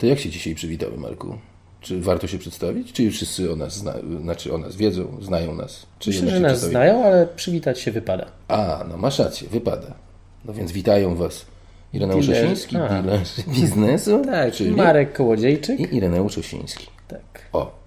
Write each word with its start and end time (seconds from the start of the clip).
To 0.00 0.06
jak 0.06 0.18
się 0.18 0.30
dzisiaj 0.30 0.54
przywitamy, 0.54 0.96
Marku? 0.96 1.38
Czy 1.80 2.00
warto 2.00 2.26
się 2.26 2.38
przedstawić? 2.38 2.92
Czy 2.92 3.02
już 3.02 3.14
wszyscy 3.14 3.52
o 3.52 3.56
nas, 3.56 3.76
zna, 3.76 3.94
znaczy 4.22 4.54
o 4.54 4.58
nas 4.58 4.76
wiedzą, 4.76 5.16
znają 5.22 5.54
nas? 5.54 5.86
Czy 5.98 6.10
Myślę, 6.10 6.30
że 6.30 6.40
nas 6.40 6.60
znają, 6.60 7.04
ale 7.04 7.26
przywitać 7.26 7.80
się 7.80 7.90
wypada. 7.90 8.26
A, 8.48 8.84
no 8.88 8.96
masz 8.96 9.18
rację, 9.18 9.48
wypada. 9.48 9.94
No 10.44 10.52
więc 10.52 10.72
witają 10.72 11.14
Was 11.14 11.46
Ireneusz 11.92 12.28
Osiński, 12.28 12.74
dealer 12.76 13.20
biznesu. 13.54 14.22
Tak, 14.24 14.52
czyli 14.52 14.70
Marek 14.70 15.12
Kołodziejczyk. 15.12 15.80
I 15.80 15.96
Ireneusz 15.96 16.38
Osiński. 16.38 16.86
Tak. 17.08 17.48
O. 17.52 17.78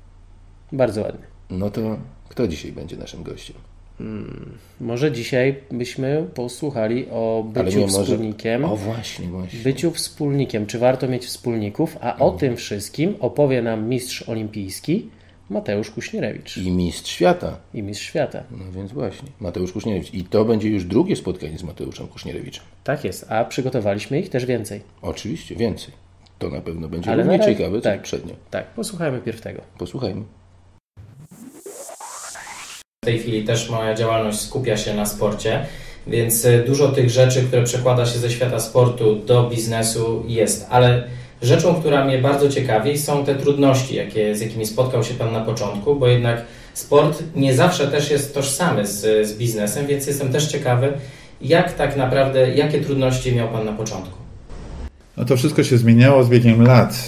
Bardzo 0.72 1.02
ładnie. 1.02 1.26
No 1.50 1.70
to 1.70 1.98
kto 2.30 2.48
dzisiaj 2.48 2.72
będzie 2.72 2.98
naszym 2.98 3.24
gościem? 3.24 3.56
Hmm, 4.04 4.58
może 4.82 5.12
dzisiaj 5.12 5.56
byśmy 5.72 6.28
posłuchali 6.34 7.06
o 7.12 7.46
byciu 7.54 7.88
wspólnikiem. 7.88 8.62
Może... 8.62 8.74
O 8.74 8.78
właśnie, 8.78 9.28
właśnie. 9.28 9.60
Byciu 9.60 9.92
wspólnikiem. 9.92 10.66
Czy 10.66 10.80
warto 10.80 11.08
mieć 11.08 11.26
wspólników? 11.26 11.98
A 12.02 12.18
o 12.18 12.32
tym 12.32 12.56
wszystkim 12.56 13.16
opowie 13.20 13.62
nam 13.62 13.90
mistrz 13.90 14.30
olimpijski 14.30 15.10
Mateusz 15.50 15.92
Kuśnierewicz. 15.92 16.58
I 16.58 16.72
mistrz 16.72 17.12
świata. 17.12 17.58
I 17.74 17.84
mistrz 17.84 18.06
świata. 18.06 18.44
No 18.52 18.72
więc 18.76 18.92
właśnie, 18.92 19.30
Mateusz 19.40 19.72
Kuśnierewicz. 19.72 20.14
I 20.14 20.24
to 20.24 20.46
będzie 20.46 20.70
już 20.70 20.86
drugie 20.86 21.16
spotkanie 21.16 21.58
z 21.58 21.64
Mateuszem 21.64 22.08
Kuśnierewiczem. 22.08 22.64
Tak 22.84 23.04
jest, 23.04 23.26
a 23.32 23.46
przygotowaliśmy 23.46 24.20
ich 24.20 24.30
też 24.30 24.46
więcej. 24.46 24.82
Oczywiście, 25.02 25.56
więcej. 25.56 25.94
To 26.40 26.50
na 26.50 26.62
pewno 26.62 26.88
będzie 26.88 27.12
Ale 27.12 27.24
równie 27.24 27.38
razie, 27.38 27.56
ciekawe, 27.56 27.78
co 27.78 27.84
tak, 27.84 28.00
poprzednio. 28.00 28.36
Tak, 28.52 28.68
posłuchajmy 28.68 29.20
pierw 29.22 29.42
tego. 29.42 29.62
Posłuchajmy. 29.78 30.24
W 33.04 33.06
tej 33.06 33.20
chwili 33.20 33.44
też 33.44 33.70
moja 33.70 33.96
działalność 33.96 34.40
skupia 34.40 34.78
się 34.78 34.94
na 34.94 35.06
sporcie, 35.06 35.66
więc 36.08 36.46
e, 36.46 36.60
dużo 36.60 36.88
tych 36.88 37.10
rzeczy, 37.10 37.44
które 37.44 37.64
przekłada 37.64 38.06
się 38.06 38.20
ze 38.20 38.30
świata 38.30 38.60
sportu 38.60 39.16
do 39.16 39.50
biznesu 39.50 40.24
jest, 40.28 40.68
ale 40.70 41.04
rzeczą, 41.42 41.76
która 41.76 42.06
mnie 42.06 42.18
bardzo 42.18 42.50
ciekawi 42.50 42.98
są 42.98 43.26
te 43.26 43.36
trudności, 43.36 43.96
jakie, 43.96 44.36
z 44.36 44.42
jakimi 44.42 44.66
spotkał 44.66 45.04
się 45.04 45.14
Pan 45.14 45.34
na 45.34 45.42
początku, 45.42 45.96
bo 45.96 46.08
jednak 46.08 46.46
sport 46.74 47.24
nie 47.36 47.56
zawsze 47.56 47.88
też 47.88 48.12
jest 48.12 48.34
tożsamy 48.34 48.88
z, 48.88 49.28
z 49.28 49.38
biznesem, 49.38 49.88
więc 49.88 50.08
jestem 50.08 50.32
też 50.32 50.48
ciekawy, 50.48 50.94
jak 51.42 51.74
tak 51.74 51.98
naprawdę, 51.98 52.56
jakie 52.56 52.82
trudności 52.82 53.36
miał 53.36 53.50
Pan 53.50 53.66
na 53.66 53.74
początku? 53.74 54.18
No 55.18 55.26
to 55.26 55.38
wszystko 55.38 55.64
się 55.64 55.78
zmieniało 55.78 56.24
z 56.24 56.30
biegiem 56.30 56.62
lat. 56.62 57.08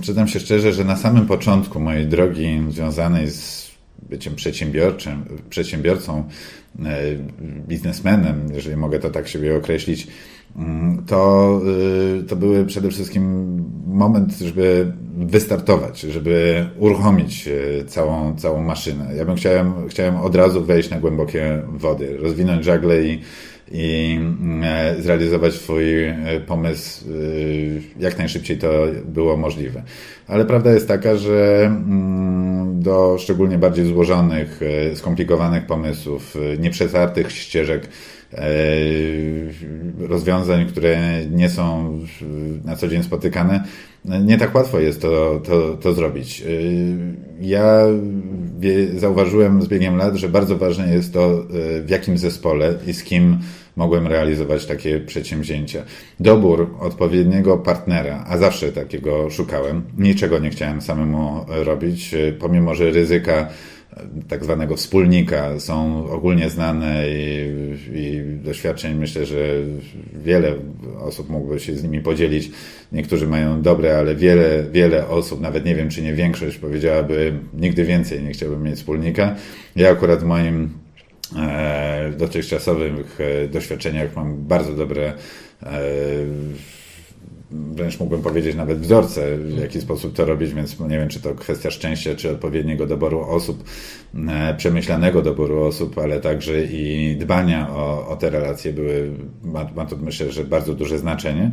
Przyznam 0.00 0.28
się 0.28 0.40
szczerze, 0.40 0.72
że 0.72 0.84
na 0.84 0.96
samym 0.96 1.26
początku 1.26 1.80
mojej 1.80 2.06
drogi 2.06 2.62
związanej 2.70 3.30
z 3.30 3.63
byciem 4.10 4.34
przedsiębiorczym, 4.34 5.24
przedsiębiorcą, 5.50 6.24
e, 6.84 7.16
biznesmenem, 7.68 8.46
jeżeli 8.54 8.76
mogę 8.76 8.98
to 8.98 9.10
tak 9.10 9.28
siebie 9.28 9.56
określić, 9.56 10.06
mm, 10.56 11.04
to, 11.06 11.60
e, 12.20 12.22
to 12.22 12.36
były 12.36 12.64
przede 12.64 12.90
wszystkim 12.90 13.24
moment, 13.86 14.38
żeby 14.38 14.92
wystartować, 15.16 16.00
żeby 16.00 16.66
uruchomić 16.78 17.48
e, 17.48 17.84
całą, 17.84 18.36
całą 18.36 18.62
maszynę. 18.62 19.14
Ja 19.16 19.24
bym 19.24 19.36
chciałem, 19.36 19.88
chciałem 19.88 20.16
od 20.16 20.34
razu 20.34 20.64
wejść 20.64 20.90
na 20.90 21.00
głębokie 21.00 21.62
wody, 21.68 22.16
rozwinąć 22.16 22.64
żagle 22.64 23.04
i 23.04 23.20
i 23.72 24.18
zrealizować 24.98 25.54
swój 25.54 25.84
pomysł 26.46 27.04
jak 27.98 28.18
najszybciej 28.18 28.58
to 28.58 28.68
było 29.04 29.36
możliwe. 29.36 29.82
Ale 30.28 30.44
prawda 30.44 30.72
jest 30.72 30.88
taka, 30.88 31.16
że 31.16 31.64
mm, 31.66 32.44
do 32.84 33.16
szczególnie 33.18 33.58
bardziej 33.58 33.86
złożonych, 33.86 34.60
skomplikowanych 34.94 35.66
pomysłów, 35.66 36.34
nieprzetartych 36.58 37.32
ścieżek, 37.32 37.88
rozwiązań, 39.98 40.66
które 40.66 41.26
nie 41.30 41.48
są 41.48 41.98
na 42.64 42.76
co 42.76 42.88
dzień 42.88 43.02
spotykane, 43.02 43.64
nie 44.04 44.38
tak 44.38 44.54
łatwo 44.54 44.80
jest 44.80 45.02
to, 45.02 45.40
to, 45.44 45.76
to 45.76 45.92
zrobić. 45.94 46.44
Ja 47.40 47.86
zauważyłem 48.96 49.62
z 49.62 49.68
biegiem 49.68 49.96
lat, 49.96 50.14
że 50.14 50.28
bardzo 50.28 50.56
ważne 50.56 50.94
jest 50.94 51.12
to, 51.12 51.44
w 51.84 51.86
jakim 51.88 52.18
zespole 52.18 52.74
i 52.86 52.92
z 52.92 53.04
kim 53.04 53.38
mogłem 53.76 54.06
realizować 54.06 54.66
takie 54.66 55.00
przedsięwzięcia. 55.00 55.82
Dobór 56.20 56.70
odpowiedniego 56.80 57.58
partnera, 57.58 58.24
a 58.28 58.38
zawsze 58.38 58.72
takiego 58.72 59.30
szukałem, 59.30 59.82
niczego 59.98 60.38
nie 60.38 60.50
chciałem 60.50 60.82
samemu 60.82 61.44
robić, 61.48 62.14
pomimo 62.38 62.74
że 62.74 62.90
ryzyka 62.90 63.48
tak 64.28 64.44
zwanego 64.44 64.76
wspólnika 64.76 65.60
są 65.60 66.06
ogólnie 66.10 66.50
znane 66.50 67.04
i, 67.08 67.52
i, 67.94 68.22
doświadczeń 68.44 68.94
myślę, 68.94 69.26
że 69.26 69.36
wiele 70.24 70.54
osób 71.00 71.28
mógłby 71.30 71.60
się 71.60 71.76
z 71.76 71.82
nimi 71.82 72.00
podzielić. 72.00 72.50
Niektórzy 72.92 73.26
mają 73.26 73.62
dobre, 73.62 73.98
ale 73.98 74.14
wiele, 74.14 74.64
wiele 74.72 75.08
osób, 75.08 75.40
nawet 75.40 75.64
nie 75.64 75.74
wiem 75.74 75.88
czy 75.88 76.02
nie 76.02 76.14
większość, 76.14 76.58
powiedziałaby 76.58 77.32
nigdy 77.54 77.84
więcej 77.84 78.22
nie 78.22 78.30
chciałbym 78.30 78.62
mieć 78.62 78.76
wspólnika. 78.76 79.34
Ja 79.76 79.90
akurat 79.90 80.20
w 80.20 80.24
moim 80.24 80.70
e, 81.36 82.12
dotychczasowych 82.18 83.18
e, 83.20 83.48
doświadczeniach 83.48 84.16
mam 84.16 84.46
bardzo 84.46 84.72
dobre 84.72 85.12
e, 85.62 85.70
wręcz 87.50 88.00
mógłbym 88.00 88.22
powiedzieć 88.22 88.56
nawet 88.56 88.78
wzorce, 88.78 89.38
w 89.38 89.58
jaki 89.58 89.80
sposób 89.80 90.16
to 90.16 90.24
robić, 90.24 90.54
więc 90.54 90.80
nie 90.80 90.98
wiem, 90.98 91.08
czy 91.08 91.20
to 91.20 91.34
kwestia 91.34 91.70
szczęścia, 91.70 92.14
czy 92.14 92.30
odpowiedniego 92.30 92.86
doboru 92.86 93.20
osób, 93.20 93.64
e, 94.28 94.54
przemyślanego 94.56 95.22
doboru 95.22 95.64
osób, 95.64 95.98
ale 95.98 96.20
także 96.20 96.64
i 96.64 97.16
dbania 97.16 97.70
o, 97.70 98.08
o 98.08 98.16
te 98.16 98.30
relacje 98.30 98.72
były, 98.72 99.10
ma, 99.44 99.70
ma 99.76 99.86
to 99.86 99.96
myślę, 99.96 100.32
że 100.32 100.44
bardzo 100.44 100.74
duże 100.74 100.98
znaczenie. 100.98 101.50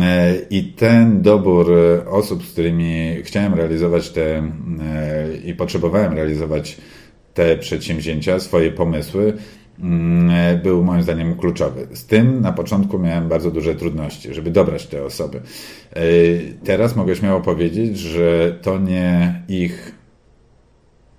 E, 0.00 0.34
I 0.50 0.64
ten 0.64 1.22
dobór 1.22 1.72
osób, 2.06 2.44
z 2.46 2.52
którymi 2.52 3.16
chciałem 3.22 3.54
realizować 3.54 4.10
te 4.10 4.38
e, 4.38 4.42
i 5.44 5.54
potrzebowałem 5.54 6.12
realizować 6.12 6.76
te 7.34 7.56
przedsięwzięcia, 7.56 8.40
swoje 8.40 8.70
pomysły, 8.72 9.32
był 10.62 10.84
moim 10.84 11.02
zdaniem 11.02 11.36
kluczowy. 11.36 11.86
Z 11.92 12.06
tym 12.06 12.40
na 12.40 12.52
początku 12.52 12.98
miałem 12.98 13.28
bardzo 13.28 13.50
duże 13.50 13.74
trudności, 13.74 14.34
żeby 14.34 14.50
dobrać 14.50 14.86
te 14.86 15.04
osoby. 15.04 15.40
E, 15.92 16.02
teraz 16.64 16.96
mogę 16.96 17.16
śmiało 17.16 17.40
powiedzieć, 17.40 17.98
że 17.98 18.58
to 18.62 18.78
nie 18.78 19.42
ich 19.48 19.92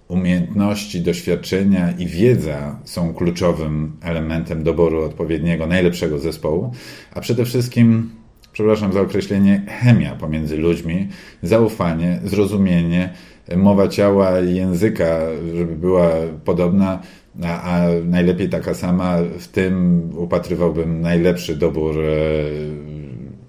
umiejętności, 0.07 1.01
doświadczenia 1.01 1.91
i 1.91 2.05
wiedza 2.05 2.79
są 2.83 3.13
kluczowym 3.13 3.97
elementem 4.01 4.63
doboru 4.63 5.03
odpowiedniego, 5.03 5.67
najlepszego 5.67 6.19
zespołu, 6.19 6.71
a 7.13 7.21
przede 7.21 7.45
wszystkim, 7.45 8.09
przepraszam 8.53 8.93
za 8.93 9.01
określenie, 9.01 9.65
chemia 9.67 10.15
pomiędzy 10.15 10.57
ludźmi, 10.57 11.07
zaufanie, 11.41 12.19
zrozumienie, 12.23 13.13
mowa 13.55 13.87
ciała 13.87 14.39
i 14.39 14.55
języka, 14.55 15.19
żeby 15.55 15.75
była 15.75 16.09
podobna, 16.45 16.99
a, 17.43 17.61
a, 17.61 17.87
najlepiej 18.05 18.49
taka 18.49 18.73
sama. 18.73 19.17
W 19.39 19.47
tym 19.47 20.03
upatrywałbym 20.17 21.01
najlepszy 21.01 21.55
dobór 21.55 21.95
e, 21.99 22.07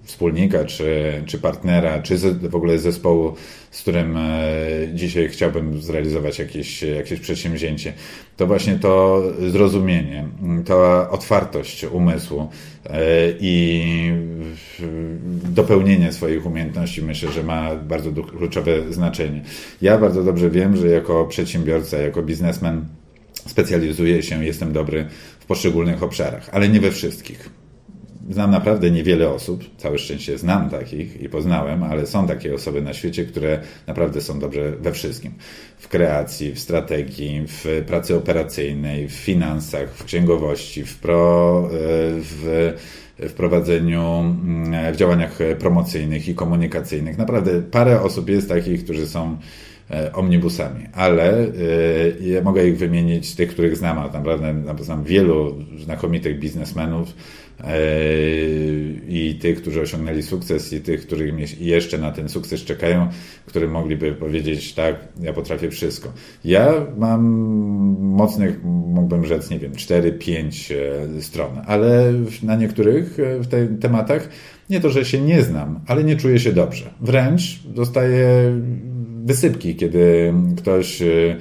wspólnika, 0.09 0.65
czy, 0.65 1.13
czy 1.27 1.39
partnera, 1.39 2.03
czy 2.03 2.17
w 2.49 2.55
ogóle 2.55 2.79
zespołu, 2.79 3.35
z 3.71 3.83
którym 3.83 4.17
e, 4.17 4.41
dzisiaj 4.95 5.29
chciałbym 5.29 5.83
zrealizować 5.83 6.39
jakieś, 6.39 6.83
jakieś 6.83 7.21
przedsięwzięcie. 7.21 7.93
To 8.37 8.47
właśnie 8.47 8.79
to 8.79 9.23
zrozumienie, 9.49 10.29
ta 10.67 11.11
otwartość 11.11 11.85
umysłu 11.85 12.49
e, 12.87 12.99
i 13.41 14.13
dopełnienie 15.45 16.13
swoich 16.13 16.47
umiejętności 16.47 17.03
myślę, 17.03 17.33
że 17.33 17.43
ma 17.43 17.77
bardzo 17.77 18.23
kluczowe 18.23 18.93
znaczenie. 18.93 19.43
Ja 19.83 19.99
bardzo 19.99 20.25
dobrze 20.25 20.51
wiem, 20.51 20.77
że 20.77 20.89
jako 20.89 21.25
przedsiębiorca, 21.25 21.99
jako 21.99 22.23
biznesmen 22.23 22.85
specjalizuję 23.47 24.23
się, 24.23 24.45
jestem 24.45 24.73
dobry 24.73 25.07
w 25.41 25.47
poszczególnych 25.47 26.03
obszarach, 26.03 26.49
ale 26.53 26.69
nie 26.69 26.81
we 26.81 26.91
wszystkich. 26.91 27.58
Znam 28.31 28.51
naprawdę 28.51 28.91
niewiele 28.91 29.31
osób, 29.31 29.77
całe 29.77 29.99
szczęście 29.99 30.39
znam 30.39 30.71
takich 30.71 31.21
i 31.23 31.29
poznałem, 31.29 31.83
ale 31.83 32.07
są 32.07 32.27
takie 32.27 32.55
osoby 32.55 32.83
na 32.83 32.95
świecie, 32.95 33.25
które 33.25 33.61
naprawdę 33.87 34.21
są 34.21 34.39
dobrze 34.39 34.73
we 34.81 34.93
wszystkim. 34.93 35.33
W 35.79 35.89
kreacji, 35.89 36.53
w 36.53 36.61
strategii, 36.61 37.45
w 37.47 37.85
pracy 37.87 38.17
operacyjnej, 38.17 39.09
w 39.09 39.13
finansach, 39.13 39.91
w 39.91 40.05
księgowości, 40.05 40.85
w, 40.85 40.99
pro, 40.99 41.63
e, 41.67 41.71
w 42.21 42.73
w 43.19 43.33
prowadzeniu, 43.33 44.03
mm, 44.03 44.95
w 44.95 44.97
działaniach 44.97 45.39
promocyjnych 45.59 46.29
i 46.29 46.35
komunikacyjnych. 46.35 47.19
Naprawdę 47.19 47.63
parę 47.63 48.01
osób 48.01 48.29
jest 48.29 48.49
takich, 48.49 48.85
którzy 48.85 49.07
są 49.07 49.37
omnibusami, 50.13 50.87
ale 50.93 51.47
ja 52.21 52.43
mogę 52.43 52.69
ich 52.69 52.79
wymienić, 52.79 53.35
tych, 53.35 53.51
których 53.51 53.77
znam, 53.77 53.99
a 53.99 54.09
naprawdę 54.09 54.55
znam 54.81 55.05
wielu 55.05 55.55
znakomitych 55.85 56.39
biznesmenów, 56.39 57.15
i 59.09 59.39
tych, 59.41 59.63
którzy 59.63 59.81
osiągnęli 59.81 60.23
sukces, 60.23 60.73
i 60.73 60.81
tych, 60.81 61.07
którzy 61.07 61.33
jeszcze 61.61 61.99
na 61.99 62.13
ten 62.13 62.29
sukces 62.29 62.65
czekają, 62.65 63.09
którzy 63.47 63.69
mogliby 63.69 64.13
powiedzieć, 64.13 64.75
tak, 64.75 64.97
ja 65.21 65.33
potrafię 65.33 65.71
wszystko. 65.71 66.13
Ja 66.45 66.87
mam 66.97 67.23
mocnych, 68.01 68.65
mógłbym 68.65 69.27
rzec, 69.27 69.51
nie 69.51 69.59
wiem, 69.59 69.73
4-5 69.73 70.75
e, 71.19 71.23
stron, 71.23 71.51
ale 71.67 72.13
na 72.43 72.57
niektórych 72.57 73.19
e, 73.21 73.39
w 73.39 73.47
tych 73.47 73.79
tematach 73.79 74.29
nie 74.71 74.81
to, 74.81 74.91
że 74.91 75.05
się 75.05 75.21
nie 75.21 75.43
znam, 75.43 75.81
ale 75.87 76.05
nie 76.05 76.17
czuję 76.17 76.39
się 76.39 76.53
dobrze. 76.53 76.91
Wręcz 77.01 77.63
dostaję 77.65 78.29
wysypki, 79.25 79.77
kiedy 79.77 80.33
ktoś 80.57 81.03
e, 81.03 81.37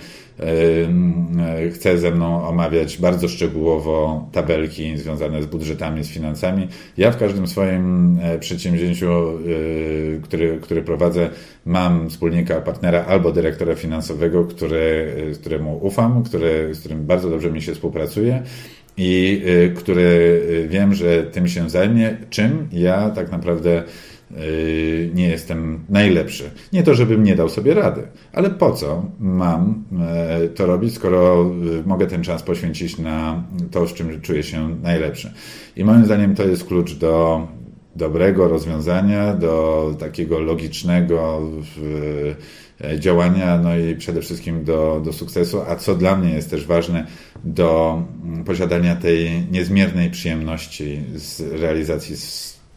chce 1.73 1.97
ze 1.97 2.11
mną 2.11 2.47
omawiać 2.47 2.97
bardzo 2.97 3.27
szczegółowo 3.27 4.27
tabelki 4.31 4.97
związane 4.97 5.43
z 5.43 5.45
budżetami, 5.45 6.03
z 6.03 6.09
finansami. 6.09 6.67
Ja 6.97 7.11
w 7.11 7.17
każdym 7.17 7.47
swoim 7.47 8.17
e, 8.21 8.39
przedsięwzięciu, 8.39 9.07
e, 9.07 10.21
który, 10.21 10.59
który 10.61 10.81
prowadzę, 10.81 11.29
mam 11.65 12.09
wspólnika, 12.09 12.61
partnera 12.61 13.05
albo 13.05 13.31
dyrektora 13.31 13.75
finansowego, 13.75 14.45
który, 14.45 15.13
e, 15.31 15.31
któremu 15.31 15.79
ufam, 15.81 16.23
który, 16.23 16.75
z 16.75 16.79
którym 16.79 17.05
bardzo 17.05 17.29
dobrze 17.29 17.51
mi 17.51 17.61
się 17.61 17.73
współpracuje 17.73 18.43
i 18.97 19.41
który 19.75 20.41
wiem, 20.69 20.93
że 20.93 21.23
tym 21.23 21.47
się 21.47 21.69
zajmie, 21.69 22.17
czym 22.29 22.67
ja 22.71 23.09
tak 23.09 23.31
naprawdę 23.31 23.83
nie 25.13 25.29
jestem 25.29 25.85
najlepszy. 25.89 26.51
Nie 26.73 26.83
to, 26.83 26.93
żebym 26.93 27.23
nie 27.23 27.35
dał 27.35 27.49
sobie 27.49 27.73
rady, 27.73 28.01
ale 28.33 28.49
po 28.49 28.71
co 28.71 29.05
mam 29.19 29.83
e, 30.01 30.47
to 30.47 30.65
robić, 30.65 30.93
skoro 30.93 31.41
e, 31.41 31.87
mogę 31.87 32.07
ten 32.07 32.23
czas 32.23 32.43
poświęcić 32.43 32.97
na 32.97 33.43
to, 33.71 33.87
z 33.87 33.93
czym 33.93 34.21
czuję 34.21 34.43
się 34.43 34.69
najlepszy. 34.83 35.33
I 35.75 35.83
moim 35.83 36.05
zdaniem 36.05 36.35
to 36.35 36.43
jest 36.43 36.65
klucz 36.65 36.93
do 36.93 37.47
dobrego 37.95 38.47
rozwiązania, 38.47 39.33
do 39.33 39.95
takiego 39.99 40.39
logicznego 40.39 41.41
działania, 42.99 43.57
no 43.57 43.77
i 43.77 43.95
przede 43.95 44.21
wszystkim 44.21 44.63
do, 44.63 45.01
do 45.05 45.13
sukcesu, 45.13 45.61
a 45.67 45.75
co 45.75 45.95
dla 45.95 46.15
mnie 46.15 46.33
jest 46.33 46.49
też 46.49 46.65
ważne, 46.65 47.07
do 47.43 48.01
mm, 48.23 48.43
posiadania 48.43 48.95
tej 48.95 49.47
niezmiernej 49.51 50.11
przyjemności 50.11 51.03
z 51.15 51.41
realizacji 51.61 52.15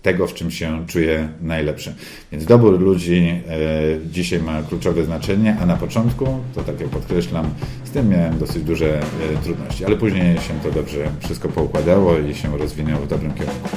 tego, 0.02 0.26
w 0.26 0.34
czym 0.34 0.50
się 0.50 0.86
czuje 0.86 1.28
najlepszy. 1.42 1.94
Więc 2.32 2.44
dobór 2.44 2.80
ludzi 2.80 3.42
e, 3.48 3.60
dzisiaj 4.12 4.42
ma 4.42 4.62
kluczowe 4.62 5.04
znaczenie, 5.04 5.56
a 5.60 5.66
na 5.66 5.76
początku, 5.76 6.26
to 6.54 6.62
tak 6.62 6.80
jak 6.80 6.88
podkreślam, 6.88 7.50
z 7.84 7.90
tym 7.90 8.08
miałem 8.08 8.38
dosyć 8.38 8.62
duże 8.62 9.00
e, 9.00 9.02
trudności, 9.44 9.84
ale 9.84 9.96
później 9.96 10.36
się 10.36 10.54
to 10.62 10.70
dobrze 10.70 11.10
wszystko 11.24 11.48
poukładało 11.48 12.18
i 12.18 12.34
się 12.34 12.58
rozwinęło 12.58 13.00
w 13.00 13.08
dobrym 13.08 13.34
kierunku. 13.34 13.68